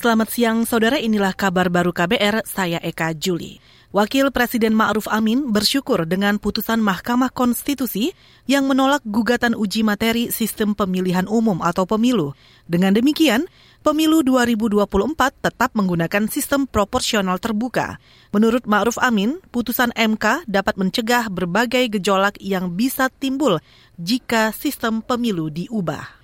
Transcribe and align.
Selamat 0.00 0.32
siang 0.32 0.64
saudara, 0.64 0.96
inilah 0.96 1.36
kabar 1.36 1.68
baru 1.68 1.92
KBR, 1.92 2.48
saya 2.48 2.80
Eka 2.80 3.12
Juli. 3.12 3.60
Wakil 3.92 4.32
Presiden 4.32 4.72
Ma'ruf 4.72 5.04
Amin 5.12 5.52
bersyukur 5.52 6.08
dengan 6.08 6.40
putusan 6.40 6.80
Mahkamah 6.80 7.28
Konstitusi 7.28 8.16
yang 8.48 8.64
menolak 8.64 9.04
gugatan 9.04 9.52
uji 9.52 9.84
materi 9.84 10.32
sistem 10.32 10.72
pemilihan 10.72 11.28
umum 11.28 11.60
atau 11.60 11.84
pemilu. 11.84 12.32
Dengan 12.64 12.96
demikian, 12.96 13.44
pemilu 13.84 14.24
2024 14.24 14.88
tetap 15.36 15.76
menggunakan 15.76 16.32
sistem 16.32 16.64
proporsional 16.64 17.36
terbuka. 17.36 18.00
Menurut 18.32 18.64
Ma'ruf 18.64 18.96
Amin, 19.04 19.36
putusan 19.52 19.92
MK 19.92 20.48
dapat 20.48 20.80
mencegah 20.80 21.28
berbagai 21.28 22.00
gejolak 22.00 22.40
yang 22.40 22.72
bisa 22.72 23.12
timbul 23.12 23.60
jika 24.00 24.48
sistem 24.56 25.04
pemilu 25.04 25.52
diubah. 25.52 26.19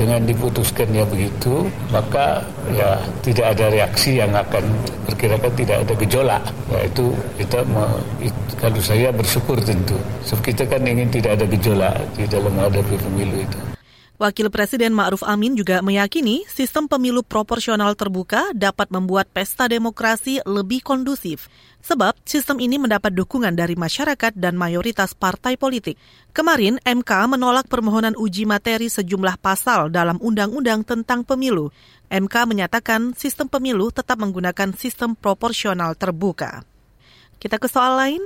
Dengan 0.00 0.24
diputuskannya 0.24 1.04
begitu, 1.12 1.68
maka 1.92 2.40
ya 2.72 2.96
tidak 3.20 3.52
ada 3.52 3.68
reaksi 3.68 4.16
yang 4.16 4.32
akan 4.32 4.64
perkirakan 5.04 5.52
tidak 5.52 5.76
ada 5.84 5.92
gejolak. 5.92 6.44
Ya 6.72 6.80
itu 6.88 7.12
kita 7.36 7.60
kalau 8.56 8.80
saya 8.80 9.12
bersyukur 9.12 9.60
tentu. 9.60 10.00
Sebab 10.24 10.40
kita 10.40 10.64
kan 10.64 10.88
ingin 10.88 11.12
tidak 11.12 11.36
ada 11.36 11.44
gejolak 11.44 12.00
di 12.16 12.24
dalam 12.24 12.48
menghadapi 12.56 12.96
pemilu 12.96 13.44
itu. 13.44 13.69
Wakil 14.20 14.52
Presiden 14.52 14.92
Ma'ruf 14.92 15.24
Amin 15.24 15.56
juga 15.56 15.80
meyakini 15.80 16.44
sistem 16.44 16.84
pemilu 16.84 17.24
proporsional 17.24 17.96
terbuka 17.96 18.52
dapat 18.52 18.92
membuat 18.92 19.32
pesta 19.32 19.64
demokrasi 19.64 20.44
lebih 20.44 20.84
kondusif. 20.84 21.48
Sebab 21.80 22.20
sistem 22.28 22.60
ini 22.60 22.76
mendapat 22.76 23.16
dukungan 23.16 23.56
dari 23.56 23.80
masyarakat 23.80 24.36
dan 24.36 24.60
mayoritas 24.60 25.16
partai 25.16 25.56
politik. 25.56 25.96
Kemarin 26.36 26.76
MK 26.84 27.32
menolak 27.32 27.64
permohonan 27.72 28.12
uji 28.12 28.44
materi 28.44 28.92
sejumlah 28.92 29.40
pasal 29.40 29.88
dalam 29.88 30.20
undang-undang 30.20 30.84
tentang 30.84 31.24
pemilu. 31.24 31.72
MK 32.12 32.44
menyatakan 32.44 33.16
sistem 33.16 33.48
pemilu 33.48 33.88
tetap 33.88 34.20
menggunakan 34.20 34.76
sistem 34.76 35.16
proporsional 35.16 35.96
terbuka. 35.96 36.68
Kita 37.40 37.56
ke 37.56 37.72
soal 37.72 37.96
lain. 37.96 38.20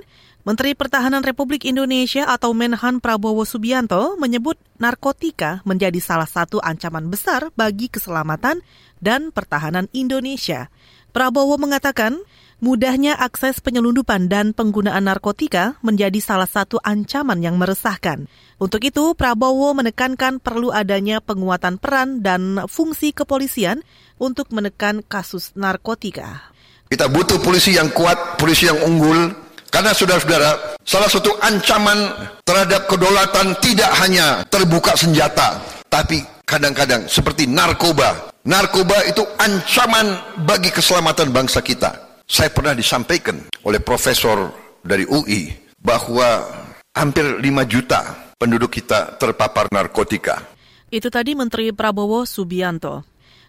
Menteri 0.44 0.76
Pertahanan 0.76 1.24
Republik 1.24 1.64
Indonesia 1.64 2.28
atau 2.28 2.52
Menhan 2.52 3.00
Prabowo 3.00 3.48
Subianto 3.48 4.20
menyebut 4.20 4.60
narkotika 4.76 5.64
menjadi 5.64 5.96
salah 6.04 6.28
satu 6.28 6.60
ancaman 6.60 7.08
besar 7.08 7.48
bagi 7.56 7.88
keselamatan 7.88 8.60
dan 9.00 9.32
pertahanan 9.32 9.88
Indonesia. 9.96 10.68
Prabowo 11.16 11.56
mengatakan, 11.56 12.20
mudahnya 12.60 13.16
akses 13.16 13.64
penyelundupan 13.64 14.28
dan 14.28 14.52
penggunaan 14.52 15.08
narkotika 15.08 15.80
menjadi 15.80 16.20
salah 16.20 16.48
satu 16.48 16.76
ancaman 16.84 17.40
yang 17.40 17.56
meresahkan. 17.56 18.28
Untuk 18.60 18.84
itu, 18.84 19.16
Prabowo 19.16 19.72
menekankan 19.72 20.44
perlu 20.44 20.76
adanya 20.76 21.24
penguatan 21.24 21.80
peran 21.80 22.20
dan 22.20 22.68
fungsi 22.68 23.16
kepolisian 23.16 23.80
untuk 24.20 24.52
menekan 24.52 25.00
kasus 25.08 25.56
narkotika. 25.56 26.52
Kita 26.92 27.08
butuh 27.08 27.40
polisi 27.40 27.80
yang 27.80 27.88
kuat, 27.96 28.36
polisi 28.36 28.68
yang 28.68 28.76
unggul, 28.84 29.43
karena 29.74 29.90
saudara-saudara, 29.90 30.78
salah 30.86 31.10
satu 31.10 31.34
ancaman 31.42 31.98
terhadap 32.46 32.86
kedaulatan 32.86 33.58
tidak 33.58 33.90
hanya 34.06 34.46
terbuka 34.46 34.94
senjata, 34.94 35.58
tapi 35.90 36.22
kadang-kadang 36.46 37.10
seperti 37.10 37.50
narkoba. 37.50 38.30
Narkoba 38.46 39.02
itu 39.02 39.26
ancaman 39.34 40.14
bagi 40.46 40.70
keselamatan 40.70 41.34
bangsa 41.34 41.58
kita. 41.58 42.22
Saya 42.22 42.54
pernah 42.54 42.70
disampaikan 42.70 43.50
oleh 43.66 43.82
profesor 43.82 44.54
dari 44.78 45.10
UI 45.10 45.50
bahwa 45.82 46.46
hampir 46.94 47.42
5 47.42 47.42
juta 47.66 48.30
penduduk 48.38 48.78
kita 48.78 49.18
terpapar 49.18 49.66
narkotika. 49.74 50.38
Itu 50.86 51.10
tadi 51.10 51.34
Menteri 51.34 51.74
Prabowo 51.74 52.22
Subianto. 52.22 53.02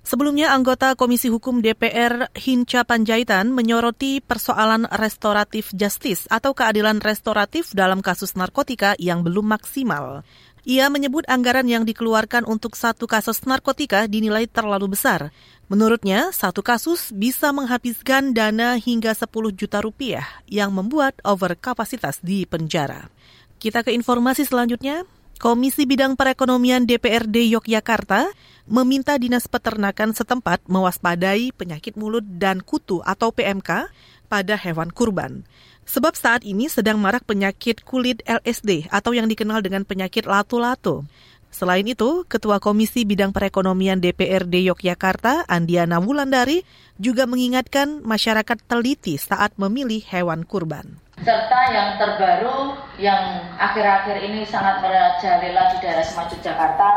Sebelumnya, 0.05 0.53
anggota 0.53 0.93
Komisi 0.93 1.33
Hukum 1.33 1.65
DPR 1.65 2.29
Hinca 2.37 2.85
Panjaitan 2.85 3.49
menyoroti 3.49 4.21
persoalan 4.21 4.85
restoratif 4.93 5.73
justice 5.73 6.29
atau 6.29 6.53
keadilan 6.53 7.01
restoratif 7.01 7.73
dalam 7.73 8.05
kasus 8.05 8.37
narkotika 8.37 8.93
yang 9.01 9.25
belum 9.25 9.49
maksimal. 9.57 10.21
Ia 10.61 10.93
menyebut 10.93 11.25
anggaran 11.25 11.65
yang 11.65 11.89
dikeluarkan 11.89 12.45
untuk 12.45 12.77
satu 12.77 13.09
kasus 13.09 13.41
narkotika 13.49 14.05
dinilai 14.05 14.45
terlalu 14.45 14.93
besar. 14.93 15.33
Menurutnya, 15.73 16.29
satu 16.29 16.61
kasus 16.61 17.09
bisa 17.09 17.49
menghabiskan 17.49 18.29
dana 18.29 18.77
hingga 18.77 19.17
10 19.17 19.25
juta 19.57 19.81
rupiah 19.81 20.25
yang 20.45 20.69
membuat 20.69 21.17
overkapasitas 21.25 22.21
di 22.21 22.45
penjara. 22.45 23.09
Kita 23.57 23.81
ke 23.81 23.89
informasi 23.89 24.45
selanjutnya. 24.45 25.01
Komisi 25.35 25.83
Bidang 25.83 26.15
Perekonomian 26.15 26.87
DPRD 26.87 27.51
Yogyakarta 27.51 28.31
meminta 28.71 29.19
Dinas 29.19 29.51
Peternakan 29.51 30.15
setempat 30.15 30.63
mewaspadai 30.71 31.51
penyakit 31.51 31.99
mulut 31.99 32.23
dan 32.23 32.63
kutu 32.63 33.03
atau 33.03 33.35
PMK 33.35 33.91
pada 34.31 34.55
hewan 34.55 34.95
kurban. 34.95 35.43
Sebab 35.83 36.15
saat 36.15 36.47
ini 36.47 36.71
sedang 36.71 37.03
marak 37.03 37.27
penyakit 37.27 37.83
kulit 37.83 38.23
LSD 38.23 38.87
atau 38.87 39.11
yang 39.11 39.27
dikenal 39.27 39.59
dengan 39.59 39.83
penyakit 39.83 40.23
lato-lato. 40.23 41.03
Selain 41.51 41.83
itu, 41.83 42.23
Ketua 42.31 42.63
Komisi 42.63 43.03
Bidang 43.03 43.35
Perekonomian 43.35 43.99
DPRD 43.99 44.71
Yogyakarta, 44.71 45.43
Andiana 45.51 45.99
Wulandari, 45.99 46.63
juga 46.95 47.27
mengingatkan 47.27 47.99
masyarakat 48.07 48.63
teliti 48.71 49.19
saat 49.19 49.51
memilih 49.59 49.99
hewan 49.99 50.47
kurban 50.47 51.04
serta 51.25 51.59
yang 51.73 51.89
terbaru 51.97 52.77
yang 53.01 53.49
akhir-akhir 53.57 54.21
ini 54.21 54.45
sangat 54.45 54.77
merajalela 54.85 55.73
di 55.73 55.77
daerah 55.81 56.05
Semarang 56.05 56.37
Jakarta 56.37 56.89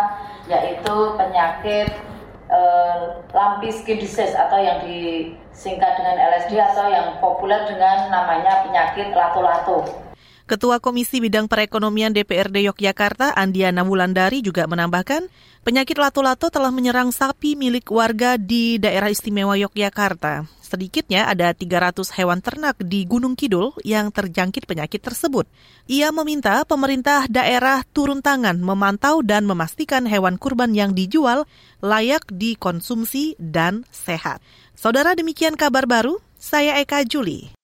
yaitu 0.52 0.96
penyakit 1.16 1.88
eh, 2.52 3.00
lampi 3.32 3.72
skin 3.72 3.96
disease 3.96 4.36
atau 4.36 4.60
yang 4.60 4.84
disingkat 4.84 5.96
dengan 5.96 6.20
LSD 6.20 6.60
atau 6.60 6.92
yang 6.92 7.16
populer 7.24 7.64
dengan 7.72 8.12
namanya 8.12 8.68
penyakit 8.68 9.16
lato-lato. 9.16 9.88
Ketua 10.48 10.80
Komisi 10.80 11.20
Bidang 11.20 11.44
Perekonomian 11.44 12.16
DPRD 12.16 12.64
Yogyakarta, 12.72 13.36
Andiana 13.36 13.84
Wulandari 13.84 14.40
juga 14.40 14.64
menambahkan, 14.64 15.28
penyakit 15.60 16.00
lato-lato 16.00 16.48
telah 16.48 16.72
menyerang 16.72 17.12
sapi 17.12 17.52
milik 17.52 17.84
warga 17.92 18.40
di 18.40 18.80
daerah 18.80 19.12
istimewa 19.12 19.60
Yogyakarta. 19.60 20.48
Sedikitnya 20.68 21.24
ada 21.24 21.56
300 21.56 22.12
hewan 22.20 22.44
ternak 22.44 22.76
di 22.84 23.08
Gunung 23.08 23.32
Kidul 23.40 23.72
yang 23.88 24.12
terjangkit 24.12 24.68
penyakit 24.68 25.00
tersebut. 25.00 25.48
Ia 25.88 26.12
meminta 26.12 26.60
pemerintah 26.68 27.24
daerah 27.24 27.80
turun 27.96 28.20
tangan 28.20 28.60
memantau 28.60 29.24
dan 29.24 29.48
memastikan 29.48 30.04
hewan 30.04 30.36
kurban 30.36 30.76
yang 30.76 30.92
dijual 30.92 31.48
layak 31.80 32.28
dikonsumsi 32.28 33.40
dan 33.40 33.88
sehat. 33.88 34.44
Saudara 34.76 35.16
demikian 35.16 35.56
kabar 35.56 35.88
baru, 35.88 36.20
saya 36.36 36.76
Eka 36.84 37.00
Juli. 37.08 37.57